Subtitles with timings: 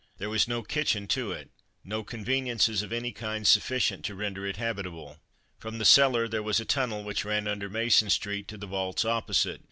[0.17, 1.51] There was no kitchen to it,
[1.83, 5.19] no conveniences of any kind sufficient to render it habitable.
[5.59, 9.05] From the cellar there was a tunnel which ran under Mason street to the vaults
[9.05, 9.59] opposite.